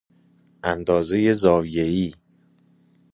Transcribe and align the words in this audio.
اندازه 0.63 1.33
زاویه 1.33 1.81
ای 1.83 2.13